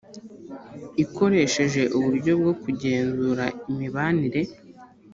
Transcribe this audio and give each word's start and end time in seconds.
ikoresheje 1.03 1.81
uburyo 1.97 2.31
bwo 2.39 2.53
kugenzura 2.61 3.45
imibanire 3.71 4.41